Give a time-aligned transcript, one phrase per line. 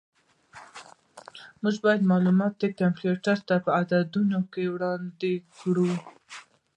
[1.61, 5.91] موږ باید معلومات کمپیوټر ته په عددونو کې وړاندې کړو.